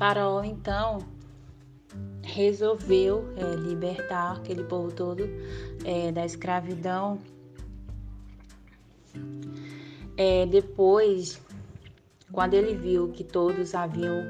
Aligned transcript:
Faraó 0.00 0.42
então 0.42 0.96
resolveu 2.22 3.34
é, 3.36 3.54
libertar 3.54 4.36
aquele 4.38 4.64
povo 4.64 4.90
todo 4.90 5.28
é, 5.84 6.10
da 6.10 6.24
escravidão. 6.24 7.18
É, 10.16 10.46
depois, 10.46 11.38
quando 12.32 12.54
ele 12.54 12.74
viu 12.74 13.12
que 13.12 13.22
todos 13.22 13.74
haviam 13.74 14.24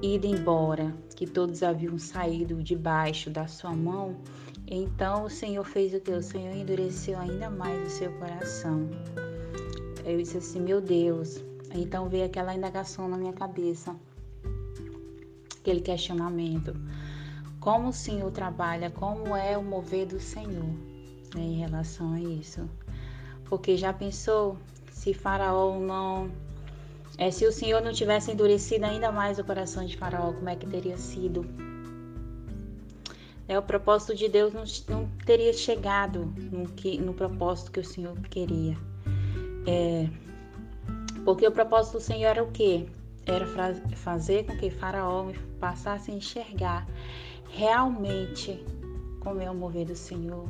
ido 0.00 0.26
embora, 0.26 0.96
que 1.14 1.26
todos 1.26 1.62
haviam 1.62 1.98
saído 1.98 2.62
debaixo 2.62 3.28
da 3.28 3.46
sua 3.46 3.74
mão, 3.74 4.16
então 4.66 5.24
o 5.24 5.28
Senhor 5.28 5.64
fez 5.64 5.92
o 5.92 6.00
que? 6.00 6.10
O 6.10 6.22
Senhor 6.22 6.56
endureceu 6.56 7.18
ainda 7.18 7.50
mais 7.50 7.86
o 7.86 7.90
seu 7.90 8.10
coração. 8.12 8.88
Eu 10.06 10.16
disse 10.16 10.38
assim, 10.38 10.60
meu 10.60 10.80
Deus. 10.80 11.44
Então 11.74 12.08
veio 12.08 12.24
aquela 12.24 12.54
indagação 12.54 13.06
na 13.10 13.18
minha 13.18 13.34
cabeça, 13.34 13.94
aquele 15.66 15.80
questionamento. 15.80 16.76
Como 17.58 17.88
o 17.88 17.92
Senhor 17.92 18.30
trabalha, 18.30 18.88
como 18.88 19.34
é 19.34 19.58
o 19.58 19.64
mover 19.64 20.06
do 20.06 20.20
Senhor 20.20 20.64
né, 21.34 21.42
em 21.42 21.58
relação 21.58 22.12
a 22.12 22.20
isso? 22.20 22.70
Porque 23.46 23.76
já 23.76 23.92
pensou 23.92 24.56
se 24.92 25.12
Faraó 25.12 25.76
não. 25.80 26.30
É, 27.18 27.30
se 27.30 27.44
o 27.46 27.52
Senhor 27.52 27.82
não 27.82 27.92
tivesse 27.92 28.30
endurecido 28.30 28.84
ainda 28.84 29.10
mais 29.10 29.38
o 29.38 29.44
coração 29.44 29.84
de 29.84 29.96
Faraó, 29.96 30.32
como 30.32 30.48
é 30.48 30.54
que 30.54 30.66
teria 30.66 30.96
sido? 30.96 31.44
É, 33.48 33.58
o 33.58 33.62
propósito 33.62 34.14
de 34.14 34.28
Deus 34.28 34.52
não, 34.52 34.64
não 34.88 35.08
teria 35.24 35.52
chegado 35.52 36.32
no, 36.52 36.68
que, 36.68 36.98
no 36.98 37.14
propósito 37.14 37.72
que 37.72 37.80
o 37.80 37.84
Senhor 37.84 38.16
queria. 38.28 38.76
É, 39.66 40.08
porque 41.24 41.46
o 41.46 41.52
propósito 41.52 41.94
do 41.94 42.00
Senhor 42.00 42.28
era 42.28 42.42
o 42.42 42.50
quê? 42.52 42.86
Era 43.26 43.46
fazer 43.96 44.44
com 44.44 44.56
que 44.56 44.70
Faraó 44.70 45.32
passasse 45.58 46.10
a 46.10 46.14
enxergar 46.14 46.86
realmente 47.50 48.64
como 49.20 49.40
é 49.40 49.50
o 49.50 49.54
mover 49.54 49.86
do 49.86 49.96
Senhor. 49.96 50.48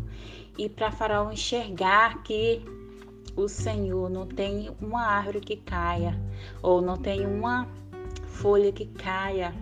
E 0.59 0.69
para 0.69 0.93
Faraó 0.93 1.33
enxergar 1.33 2.23
que 2.23 2.63
o 3.35 3.49
Senhor 3.49 4.11
não 4.11 4.27
tem 4.27 4.71
uma 4.81 5.03
árvore 5.03 5.41
que 5.41 5.57
caia, 5.57 6.19
ou 6.63 6.81
não 6.81 6.97
tem 6.97 7.27
uma 7.27 7.67
folha 8.27 8.71
que 8.71 8.87
caia 8.87 9.55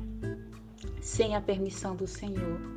sem 1.01 1.37
a 1.37 1.41
permissão 1.41 1.95
do 1.95 2.07
Senhor 2.07 2.75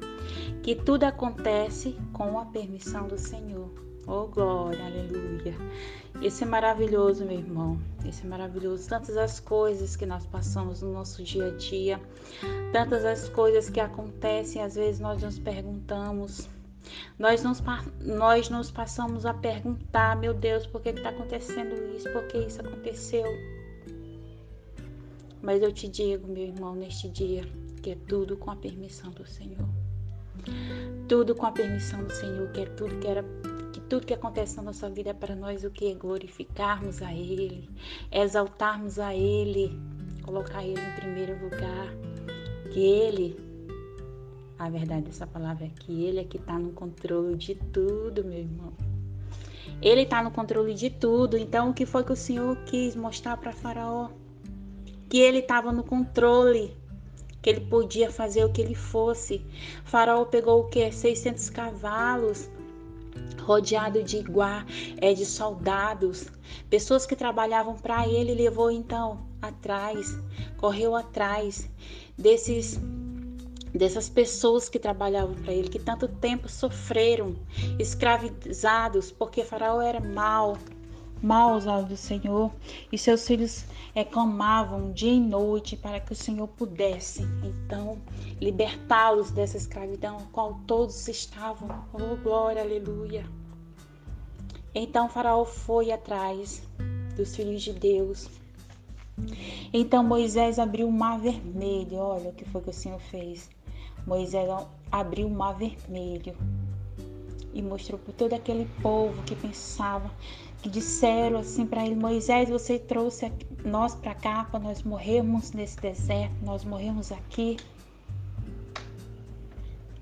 que 0.68 0.76
tudo 0.76 1.06
acontece 1.06 1.96
com 2.12 2.38
a 2.38 2.46
permissão 2.46 3.08
do 3.08 3.18
Senhor. 3.18 3.72
Oh, 4.10 4.26
glória, 4.26 4.86
aleluia. 4.86 5.54
Esse 6.22 6.46
é 6.46 6.48
maravilhoso, 6.48 7.26
meu 7.26 7.40
irmão. 7.40 7.78
Esse 8.08 8.26
é 8.26 8.30
maravilhoso. 8.30 8.88
Tantas 8.88 9.18
as 9.18 9.42
coisas 9.42 9.98
que 9.98 10.06
nós 10.06 10.26
passamos 10.26 10.82
no 10.82 10.94
nosso 10.94 11.22
dia 11.22 11.48
a 11.48 11.58
dia, 11.58 12.00
tantas 12.72 13.04
as 13.04 13.28
coisas 13.28 13.70
que 13.70 13.82
acontecem, 13.82 14.64
às 14.64 14.76
vezes 14.76 15.02
nós 15.02 15.22
nos 15.22 15.38
perguntamos. 15.38 16.50
Nós 17.20 17.44
nos, 17.44 17.62
nós 18.00 18.50
nos 18.50 18.72
passamos 18.72 19.26
a 19.26 19.34
perguntar, 19.34 20.16
meu 20.16 20.34
Deus, 20.34 20.66
por 20.66 20.82
que 20.82 20.90
está 20.90 21.10
acontecendo 21.10 21.76
isso? 21.94 22.10
Por 22.14 22.26
que 22.28 22.38
isso 22.38 22.62
aconteceu? 22.62 23.26
Mas 25.42 25.62
eu 25.62 25.72
te 25.74 25.90
digo, 25.90 26.30
meu 26.30 26.44
irmão, 26.44 26.76
neste 26.76 27.10
dia, 27.10 27.44
que 27.84 27.92
é 27.92 27.98
tudo 28.08 28.38
com 28.38 28.52
a 28.52 28.56
permissão 28.56 29.12
do 29.12 29.28
Senhor. 29.28 29.68
Tudo 31.10 31.36
com 31.36 31.46
a 31.46 31.52
permissão 31.52 32.02
do 32.06 32.14
Senhor, 32.14 32.50
que 32.54 32.62
é 32.62 32.66
tudo 32.68 32.98
que 33.00 33.08
era 33.08 33.26
tudo 33.90 34.06
que 34.06 34.14
acontece 34.14 34.58
na 34.58 34.64
nossa 34.64 34.90
vida 34.90 35.12
é 35.12 35.14
para 35.14 35.36
nós 35.36 35.64
o 35.64 35.72
que 35.72 35.94
glorificarmos 35.94 37.02
a 37.02 37.14
ele, 37.14 37.70
exaltarmos 38.12 39.00
a 39.00 39.16
ele, 39.16 39.72
colocar 40.24 40.64
ele 40.64 40.80
em 40.80 40.96
primeiro 40.96 41.34
lugar, 41.44 41.94
que 42.72 42.80
ele 42.80 43.48
a 44.60 44.70
verdade 44.70 45.04
dessa 45.04 45.28
palavra 45.28 45.66
é 45.66 45.70
que 45.70 46.04
ele 46.04 46.20
é 46.20 46.24
que 46.24 46.38
está 46.38 46.58
no 46.58 46.72
controle 46.72 47.36
de 47.36 47.54
tudo, 47.56 48.24
meu 48.24 48.40
irmão. 48.40 48.74
Ele 49.82 50.02
está 50.02 50.24
no 50.24 50.32
controle 50.32 50.74
de 50.74 50.90
tudo. 50.90 51.38
Então, 51.38 51.70
o 51.70 51.74
que 51.74 51.86
foi 51.86 52.04
que 52.04 52.12
o 52.12 52.16
Senhor 52.16 52.58
quis 52.66 52.96
mostrar 52.96 53.38
para 53.38 53.52
Faraó? 53.52 54.10
Que 55.08 55.20
ele 55.20 55.40
estava 55.40 55.72
no 55.72 55.84
controle 55.84 56.76
que 57.40 57.52
ele 57.52 57.62
podia 57.62 58.12
fazer 58.12 58.44
o 58.44 58.52
que 58.52 58.62
ele 58.62 58.76
fosse. 58.76 59.46
Faraó 59.86 60.26
pegou 60.26 60.62
o 60.62 60.68
que? 60.68 60.92
600 60.92 61.50
cavalos, 61.50 62.50
rodeado 63.42 64.04
de 64.04 64.18
iguá, 64.18 64.66
é, 65.00 65.14
de 65.14 65.26
soldados, 65.26 66.28
pessoas 66.70 67.06
que 67.06 67.16
trabalhavam 67.16 67.76
para 67.76 68.08
ele, 68.08 68.34
levou 68.34 68.70
então 68.72 69.26
atrás, 69.42 70.18
correu 70.58 70.96
atrás 70.96 71.70
desses 72.18 72.80
dessas 73.74 74.10
pessoas 74.10 74.68
que 74.68 74.80
trabalhavam 74.80 75.36
para 75.36 75.54
ele, 75.54 75.70
que 75.70 75.78
tanto 75.78 76.08
tempo 76.08 76.50
sofreram, 76.50 77.36
escravizados, 77.78 79.12
porque 79.12 79.44
Faraó 79.44 79.82
era 79.82 80.00
mau, 80.00 80.58
mal 81.22 81.54
aos 81.54 81.86
do 81.86 81.98
Senhor, 81.98 82.52
e 82.92 82.98
seus 82.98 83.26
filhos 83.26 83.66
é, 83.96 84.04
clamavam 84.04 84.92
dia 84.92 85.12
e 85.12 85.20
noite 85.20 85.76
para 85.76 86.00
que 86.00 86.14
o 86.14 86.16
Senhor 86.16 86.48
pudesse, 86.48 87.24
então, 87.44 87.98
libertá-los 88.40 89.32
dessa 89.32 89.58
escravidão, 89.58 90.18
a 90.18 90.32
qual 90.32 90.60
todos 90.68 91.08
estavam. 91.08 91.84
Oh, 91.94 92.16
glória, 92.18 92.62
aleluia. 92.62 93.26
Então, 94.74 95.10
Faraó 95.10 95.46
foi 95.46 95.92
atrás 95.92 96.62
dos 97.16 97.36
filhos 97.36 97.64
de 97.64 97.74
Deus. 97.74 98.30
Então, 99.74 100.04
Moisés 100.04 100.60
abriu 100.60 100.88
o 100.88 100.92
mar 100.92 101.20
vermelho. 101.20 101.98
Olha 101.98 102.30
o 102.30 102.34
que 102.34 102.46
foi 102.46 102.62
que 102.62 102.70
o 102.70 102.74
Senhor 102.74 103.00
fez. 103.00 103.50
Moisés 104.06 104.48
abriu 104.92 105.28
o 105.28 105.32
mar 105.32 105.56
vermelho 105.56 106.38
e 107.58 107.62
mostrou 107.62 108.00
para 108.00 108.14
todo 108.14 108.34
aquele 108.34 108.66
povo 108.82 109.22
que 109.24 109.36
pensava 109.36 110.12
que 110.62 110.70
disseram 110.70 111.40
assim 111.40 111.66
para 111.66 111.86
ele: 111.86 111.96
Moisés, 111.96 112.50
você 112.50 112.78
trouxe 112.78 113.32
nós 113.66 113.96
para 113.96 114.14
cá 114.14 114.44
para 114.44 114.60
nós 114.60 114.84
morrermos 114.84 115.52
nesse 115.52 115.78
deserto, 115.78 116.36
nós 116.44 116.64
morremos 116.64 117.12
aqui, 117.12 117.58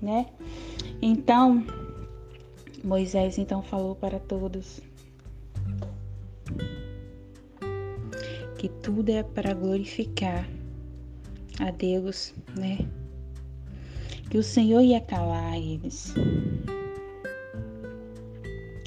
né? 0.00 0.26
Então, 1.00 1.64
Moisés 2.84 3.38
então 3.38 3.62
falou 3.62 3.96
para 3.96 4.20
todos 4.20 4.80
que 8.58 8.68
tudo 8.68 9.10
é 9.10 9.22
para 9.22 9.54
glorificar 9.54 10.48
a 11.58 11.70
Deus, 11.70 12.34
né? 12.56 12.78
Que 14.30 14.38
o 14.38 14.42
Senhor 14.42 14.80
ia 14.82 15.00
calar 15.00 15.56
eles. 15.56 16.14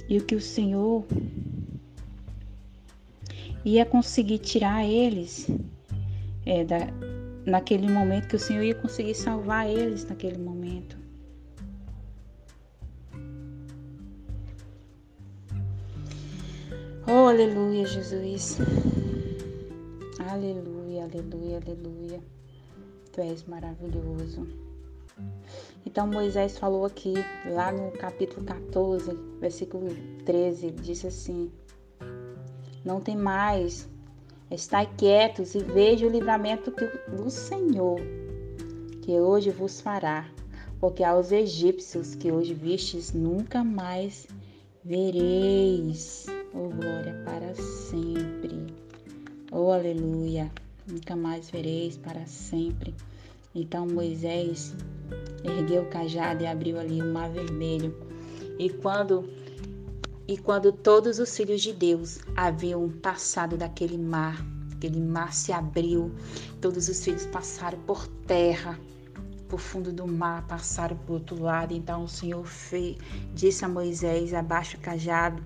E 0.10 0.18
o 0.18 0.26
que 0.26 0.34
o 0.34 0.42
Senhor 0.42 1.06
ia 3.64 3.86
conseguir 3.86 4.40
tirar 4.40 4.84
eles 4.84 5.48
é, 6.48 6.66
da, 6.66 6.80
naquele 7.46 7.88
momento, 7.88 8.28
que 8.28 8.36
o 8.36 8.40
Senhor 8.40 8.64
ia 8.64 8.74
conseguir 8.74 9.14
salvar 9.14 9.70
eles 9.70 10.04
naquele 10.06 10.40
momento. 10.40 10.98
Oh, 17.08 17.28
aleluia, 17.28 17.86
Jesus. 17.86 18.58
Aleluia, 20.32 21.04
aleluia, 21.04 21.58
aleluia. 21.58 22.20
Tu 23.12 23.22
és 23.22 23.44
maravilhoso. 23.46 24.48
Então 25.86 26.08
Moisés 26.08 26.58
falou 26.58 26.86
aqui, 26.86 27.14
lá 27.46 27.72
no 27.72 27.92
capítulo 27.92 28.46
14, 28.46 29.12
versículo 29.40 29.88
13, 30.26 30.72
disse 30.72 31.08
assim: 31.08 31.52
não 32.84 33.02
tem 33.02 33.16
mais. 33.16 33.88
Estai 34.50 34.90
quietos 34.98 35.54
e 35.54 35.60
veja 35.60 36.08
o 36.08 36.10
livramento 36.10 36.74
do 37.08 37.30
Senhor, 37.30 38.00
que 39.04 39.12
hoje 39.20 39.52
vos 39.52 39.80
fará, 39.80 40.28
porque 40.80 41.04
aos 41.04 41.32
egípcios 41.32 42.16
que 42.16 42.32
hoje 42.32 42.56
vistes, 42.56 43.14
nunca 43.14 43.64
mais 43.64 44.28
vereis. 44.84 46.26
Oh, 46.52 46.70
glória 46.70 47.14
para 47.26 47.54
sempre. 47.54 48.74
Oh, 49.52 49.72
aleluia. 49.72 50.52
Nunca 50.88 51.16
mais 51.16 51.52
vereis 51.52 51.96
para 51.96 52.26
sempre. 52.26 52.96
Então 53.60 53.86
Moisés 53.86 54.74
ergueu 55.44 55.84
o 55.84 55.90
cajado 55.90 56.44
e 56.44 56.48
abriu 56.48 56.80
ali 56.80 57.02
o 57.02 57.14
mar 57.14 57.30
vermelho. 57.30 57.96
E 58.58 58.70
quando 58.70 59.28
e 60.28 60.38
quando 60.38 60.72
todos 60.72 61.18
os 61.18 61.36
filhos 61.36 61.62
de 61.62 61.74
Deus 61.74 62.20
haviam 62.36 62.88
passado 62.88 63.58
daquele 63.58 63.98
mar, 63.98 64.46
aquele 64.74 65.00
mar 65.00 65.34
se 65.34 65.52
abriu, 65.52 66.12
todos 66.62 66.88
os 66.88 67.04
filhos 67.04 67.26
passaram 67.26 67.80
por 67.80 68.08
terra, 68.28 68.80
por 69.48 69.60
fundo 69.60 69.92
do 69.92 70.08
mar, 70.08 70.46
passaram 70.48 70.96
para 70.96 71.12
o 71.12 71.16
outro 71.16 71.42
lado. 71.42 71.74
Então 71.74 72.04
o 72.04 72.08
Senhor 72.08 72.46
fez, 72.46 72.96
disse 73.34 73.66
a 73.66 73.68
Moisés: 73.68 74.34
abaixa 74.34 74.78
o 74.78 74.80
cajado. 74.80 75.42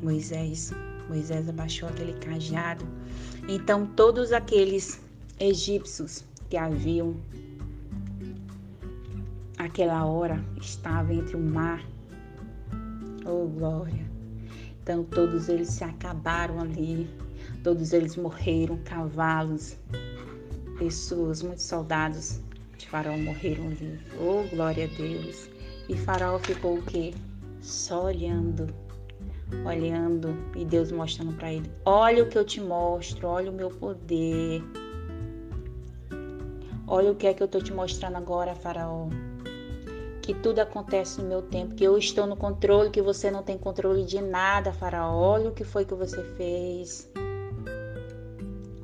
Moisés, 0.00 0.72
Moisés 1.08 1.48
abaixou 1.48 1.88
aquele 1.88 2.14
cajado. 2.14 2.86
Então 3.48 3.84
todos 3.84 4.32
aqueles 4.32 5.00
egípcios 5.38 6.24
que 6.48 6.56
haviam 6.56 7.16
aquela 9.70 10.04
hora 10.04 10.44
estava 10.60 11.14
entre 11.14 11.36
o 11.36 11.40
mar. 11.40 11.80
Oh 13.24 13.46
glória! 13.46 14.04
Então 14.82 15.04
todos 15.04 15.48
eles 15.48 15.68
se 15.68 15.84
acabaram 15.84 16.58
ali, 16.58 17.08
todos 17.62 17.92
eles 17.92 18.16
morreram, 18.16 18.78
cavalos, 18.84 19.76
pessoas, 20.76 21.42
muitos 21.42 21.64
soldados 21.64 22.40
de 22.76 22.88
Faraó 22.88 23.16
morreram 23.16 23.68
ali. 23.68 24.00
Oh 24.18 24.42
glória 24.54 24.86
a 24.86 24.96
Deus! 24.96 25.48
E 25.88 25.96
Faraó 25.96 26.38
ficou 26.40 26.78
o 26.78 26.82
quê? 26.82 27.14
Só 27.60 28.06
olhando 28.06 28.66
olhando 29.64 30.36
e 30.56 30.64
Deus 30.64 30.90
mostrando 30.90 31.32
para 31.36 31.52
ele: 31.52 31.70
Olha 31.84 32.24
o 32.24 32.28
que 32.28 32.38
eu 32.38 32.44
te 32.44 32.60
mostro, 32.60 33.28
olha 33.28 33.50
o 33.50 33.54
meu 33.54 33.70
poder. 33.70 34.62
Olha 36.86 37.12
o 37.12 37.14
que 37.14 37.28
é 37.28 37.34
que 37.34 37.42
eu 37.42 37.46
estou 37.46 37.62
te 37.62 37.72
mostrando 37.72 38.16
agora, 38.16 38.54
Faraó. 38.54 39.08
Que 40.22 40.34
tudo 40.34 40.60
acontece 40.60 41.20
no 41.20 41.28
meu 41.28 41.42
tempo, 41.42 41.74
que 41.74 41.84
eu 41.84 41.96
estou 41.96 42.26
no 42.26 42.36
controle, 42.36 42.90
que 42.90 43.02
você 43.02 43.30
não 43.30 43.42
tem 43.42 43.56
controle 43.56 44.04
de 44.04 44.20
nada, 44.20 44.72
Faraó. 44.72 45.14
Olha 45.14 45.48
o 45.48 45.52
que 45.52 45.64
foi 45.64 45.84
que 45.84 45.94
você 45.94 46.22
fez. 46.36 47.10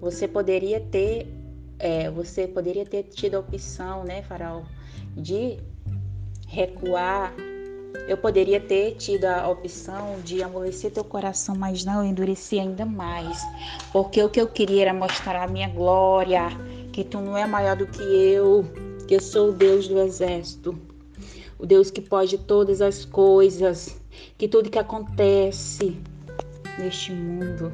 Você 0.01 0.27
poderia 0.27 0.81
ter, 0.81 1.27
é, 1.79 2.11
você 2.11 2.47
poderia 2.47 2.85
ter 2.85 3.05
tido 3.05 3.37
a 3.37 3.41
opção, 3.41 4.05
né, 4.05 4.23
Faraó, 4.23 4.63
de 5.17 5.59
recuar 6.47 7.35
eu 8.09 8.17
poderia 8.17 8.61
ter 8.61 8.93
tido 8.93 9.25
a 9.25 9.49
opção 9.49 10.21
de 10.23 10.43
amolecer 10.43 10.93
teu 10.93 11.03
coração, 11.03 11.57
mas 11.57 11.85
não, 11.85 12.05
eu 12.05 12.11
endureci 12.11 12.59
ainda 12.59 12.85
mais. 12.85 13.43
Porque 13.93 14.23
o 14.23 14.29
que 14.29 14.41
eu 14.41 14.47
queria 14.47 14.83
era 14.83 14.95
mostrar 14.95 15.43
a 15.43 15.49
minha 15.49 15.69
glória, 15.69 16.49
que 16.93 17.03
tu 17.03 17.21
não 17.21 17.37
é 17.37 17.47
maior 17.47 17.77
do 17.77 17.87
que 17.87 18.03
eu, 18.03 18.65
que 19.09 19.15
eu 19.15 19.21
sou 19.21 19.51
o 19.51 19.53
Deus 19.53 19.89
do 19.89 19.99
exército, 19.99 20.79
o 21.59 21.67
Deus 21.67 21.91
que 21.91 22.01
pode 22.01 22.39
todas 22.39 22.81
as 22.81 23.05
coisas, 23.05 24.01
que 24.37 24.49
tudo 24.49 24.71
que 24.71 24.79
acontece 24.79 25.99
neste 26.79 27.13
mundo 27.13 27.73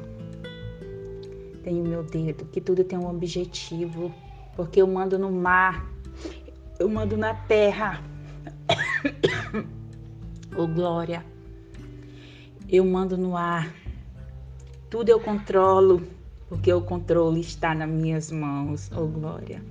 tem 1.63 1.81
o 1.81 1.83
meu 1.83 2.03
dedo, 2.03 2.45
que 2.45 2.59
tudo 2.59 2.83
tem 2.83 2.97
um 2.97 3.09
objetivo, 3.09 4.13
porque 4.55 4.81
eu 4.81 4.87
mando 4.87 5.17
no 5.17 5.31
mar, 5.31 5.85
eu 6.79 6.89
mando 6.89 7.17
na 7.17 7.33
terra. 7.33 8.03
oh 10.57 10.67
glória. 10.67 11.25
Eu 12.69 12.85
mando 12.85 13.17
no 13.17 13.37
ar, 13.37 13.73
tudo 14.89 15.09
eu 15.09 15.19
controlo, 15.19 16.01
porque 16.49 16.71
o 16.73 16.81
controle 16.81 17.41
está 17.41 17.75
nas 17.75 17.89
minhas 17.89 18.31
mãos, 18.31 18.91
oh 18.95 19.05
glória. 19.05 19.61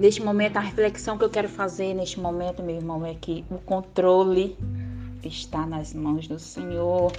Neste 0.00 0.22
momento, 0.22 0.56
a 0.56 0.60
reflexão 0.60 1.18
que 1.18 1.24
eu 1.24 1.28
quero 1.28 1.46
fazer 1.46 1.92
neste 1.92 2.18
momento, 2.18 2.62
meu 2.62 2.76
irmão, 2.76 3.04
é 3.04 3.12
que 3.12 3.44
o 3.50 3.58
controle 3.58 4.56
está 5.22 5.66
nas 5.66 5.92
mãos 5.92 6.26
do 6.26 6.38
Senhor. 6.38 7.12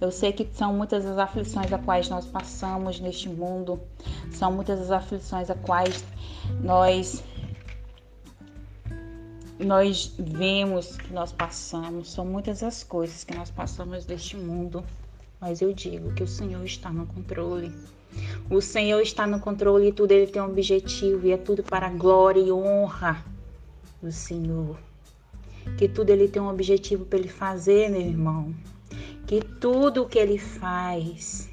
Eu 0.00 0.10
sei 0.10 0.32
que 0.32 0.48
são 0.54 0.72
muitas 0.72 1.04
as 1.04 1.18
aflições 1.18 1.70
a 1.70 1.76
quais 1.76 2.08
nós 2.08 2.24
passamos 2.24 2.98
neste 2.98 3.28
mundo, 3.28 3.78
são 4.30 4.50
muitas 4.50 4.80
as 4.80 4.90
aflições 4.90 5.50
a 5.50 5.54
quais 5.54 6.02
nós 6.62 7.22
nós 9.58 10.14
vemos 10.18 10.96
que 10.96 11.12
nós 11.12 11.30
passamos, 11.30 12.10
são 12.10 12.24
muitas 12.24 12.62
as 12.62 12.82
coisas 12.82 13.22
que 13.22 13.36
nós 13.36 13.50
passamos 13.50 14.06
deste 14.06 14.34
mundo, 14.34 14.82
mas 15.44 15.60
eu 15.60 15.74
digo 15.74 16.10
que 16.14 16.22
o 16.22 16.26
Senhor 16.26 16.64
está 16.64 16.90
no 16.90 17.04
controle. 17.04 17.70
O 18.48 18.62
Senhor 18.62 19.02
está 19.02 19.26
no 19.26 19.38
controle 19.38 19.88
e 19.88 19.92
tudo 19.92 20.12
ele 20.12 20.26
tem 20.26 20.40
um 20.40 20.46
objetivo 20.46 21.26
e 21.26 21.32
é 21.32 21.36
tudo 21.36 21.62
para 21.62 21.88
a 21.88 21.90
glória 21.90 22.40
e 22.40 22.50
honra 22.50 23.22
do 24.02 24.10
Senhor. 24.10 24.78
Que 25.76 25.86
tudo 25.86 26.08
ele 26.08 26.28
tem 26.28 26.40
um 26.40 26.48
objetivo 26.48 27.04
para 27.04 27.18
ele 27.18 27.28
fazer, 27.28 27.90
meu 27.90 28.00
irmão. 28.00 28.54
Que 29.26 29.42
tudo 29.42 30.04
o 30.04 30.08
que 30.08 30.18
ele 30.18 30.38
faz, 30.38 31.50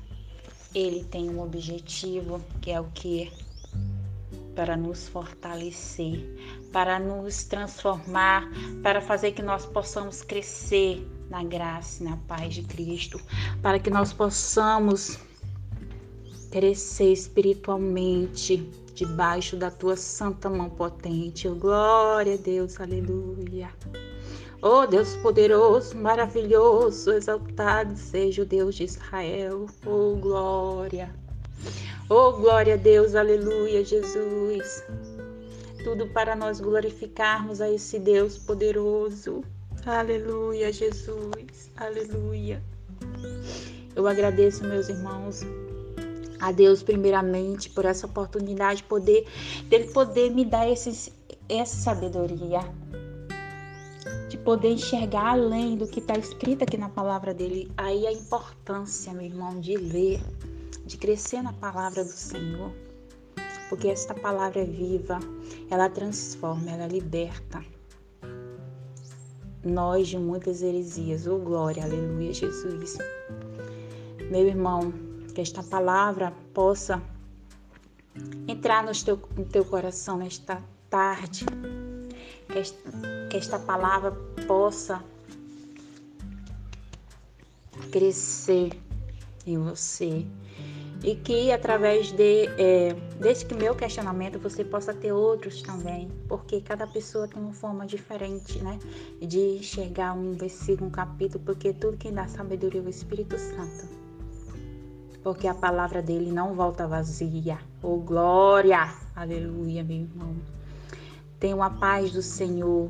ele 0.73 1.03
tem 1.03 1.29
um 1.29 1.41
objetivo, 1.41 2.41
que 2.61 2.71
é 2.71 2.79
o 2.79 2.85
que 2.93 3.29
para 4.55 4.77
nos 4.77 5.09
fortalecer, 5.09 6.23
para 6.71 6.97
nos 6.97 7.43
transformar, 7.43 8.49
para 8.81 9.01
fazer 9.01 9.33
que 9.33 9.41
nós 9.41 9.65
possamos 9.65 10.21
crescer 10.21 11.05
na 11.31 11.43
graça 11.45 12.03
e 12.03 12.05
na 12.05 12.17
paz 12.27 12.53
de 12.53 12.61
Cristo, 12.63 13.19
para 13.61 13.79
que 13.79 13.89
nós 13.89 14.11
possamos 14.11 15.17
crescer 16.51 17.13
espiritualmente 17.13 18.69
debaixo 18.93 19.55
da 19.55 19.71
tua 19.71 19.95
santa 19.95 20.49
mão 20.49 20.69
potente. 20.69 21.47
Oh, 21.47 21.55
glória 21.55 22.33
a 22.33 22.37
Deus, 22.37 22.79
aleluia. 22.81 23.69
Oh 24.61 24.85
Deus 24.85 25.15
poderoso, 25.15 25.97
maravilhoso, 25.97 27.13
exaltado 27.13 27.95
seja 27.95 28.41
o 28.41 28.45
Deus 28.45 28.75
de 28.75 28.83
Israel. 28.83 29.67
Oh 29.85 30.17
glória. 30.17 31.15
Oh, 32.09 32.33
glória 32.33 32.73
a 32.73 32.77
Deus, 32.77 33.15
aleluia, 33.15 33.85
Jesus. 33.85 34.83
Tudo 35.85 36.07
para 36.07 36.35
nós 36.35 36.59
glorificarmos 36.59 37.61
a 37.61 37.71
esse 37.71 37.97
Deus 37.97 38.37
poderoso. 38.37 39.41
Aleluia, 39.85 40.71
Jesus, 40.71 41.71
aleluia. 41.75 42.61
Eu 43.95 44.07
agradeço, 44.07 44.63
meus 44.63 44.89
irmãos, 44.89 45.41
a 46.39 46.51
Deus 46.51 46.83
primeiramente 46.83 47.67
por 47.71 47.85
essa 47.85 48.05
oportunidade, 48.05 48.83
poder, 48.83 49.27
dele 49.65 49.85
poder 49.85 50.29
me 50.29 50.45
dar 50.45 50.69
esse, 50.69 51.11
essa 51.49 51.75
sabedoria, 51.75 52.59
de 54.29 54.37
poder 54.37 54.73
enxergar 54.73 55.31
além 55.31 55.75
do 55.75 55.87
que 55.87 55.99
está 55.99 56.15
escrito 56.15 56.63
aqui 56.63 56.77
na 56.77 56.89
palavra 56.89 57.33
dele. 57.33 57.71
Aí 57.75 58.05
a 58.05 58.11
importância, 58.11 59.11
meu 59.13 59.25
irmão, 59.25 59.59
de 59.59 59.75
ler 59.77 60.21
de 60.85 60.97
crescer 60.97 61.41
na 61.41 61.53
palavra 61.53 62.03
do 62.03 62.11
Senhor, 62.11 62.71
porque 63.69 63.87
esta 63.87 64.13
palavra 64.13 64.61
é 64.61 64.65
viva, 64.65 65.19
ela 65.69 65.89
transforma, 65.89 66.69
ela 66.69 66.85
liberta 66.85 67.63
nós 69.63 70.07
de 70.07 70.17
muitas 70.17 70.61
heresias. 70.61 71.27
Oh, 71.27 71.37
glória, 71.37 71.83
aleluia, 71.83 72.33
Jesus. 72.33 72.97
Meu 74.29 74.47
irmão, 74.47 74.93
que 75.33 75.41
esta 75.41 75.63
palavra 75.63 76.33
possa 76.53 77.01
entrar 78.47 78.83
no 78.83 78.91
teu, 78.91 79.19
no 79.37 79.45
teu 79.45 79.63
coração 79.65 80.17
nesta 80.17 80.61
tarde, 80.89 81.45
que 82.47 82.57
esta, 82.57 82.91
que 83.29 83.37
esta 83.37 83.59
palavra 83.59 84.11
possa 84.47 85.03
crescer 87.91 88.71
em 89.45 89.57
você 89.57 90.25
e 91.03 91.15
que 91.15 91.51
através 91.51 92.11
de, 92.11 92.45
é, 92.57 92.93
desse 93.19 93.51
meu 93.55 93.75
questionamento 93.75 94.37
você 94.37 94.63
possa 94.63 94.93
ter 94.93 95.11
outros 95.11 95.61
também, 95.61 96.09
porque 96.27 96.61
cada 96.61 96.85
pessoa 96.85 97.27
tem 97.27 97.41
uma 97.41 97.53
forma 97.53 97.85
diferente, 97.85 98.59
né, 98.59 98.77
de 99.19 99.57
enxergar 99.57 100.13
um 100.13 100.33
versículo, 100.33 100.87
um 100.87 100.91
capítulo, 100.91 101.43
porque 101.43 101.73
tudo 101.73 101.97
que 101.97 102.11
dá 102.11 102.27
sabedoria 102.27 102.81
é 102.81 102.83
o 102.83 102.89
Espírito 102.89 103.37
Santo, 103.37 103.87
porque 105.23 105.47
a 105.47 105.55
palavra 105.55 106.01
dele 106.01 106.31
não 106.31 106.53
volta 106.53 106.87
vazia. 106.87 107.57
Oh 107.81 107.97
glória, 107.97 108.93
aleluia, 109.15 109.83
meu 109.83 110.01
irmão. 110.01 110.35
Tenha 111.39 111.65
a 111.65 111.69
paz 111.69 112.11
do 112.11 112.21
Senhor, 112.21 112.89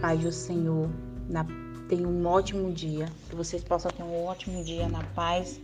paz 0.00 0.20
do 0.20 0.30
Senhor. 0.30 0.88
Na, 1.28 1.44
tenha 1.88 2.06
um 2.06 2.26
ótimo 2.26 2.72
dia, 2.72 3.06
que 3.28 3.36
vocês 3.36 3.62
possam 3.62 3.90
ter 3.90 4.02
um 4.02 4.24
ótimo 4.24 4.62
dia 4.64 4.88
na 4.88 5.02
paz 5.14 5.60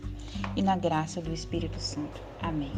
e 0.55 0.61
na 0.61 0.75
graça 0.75 1.21
do 1.21 1.33
Espírito 1.33 1.79
Santo. 1.79 2.21
Amém. 2.41 2.73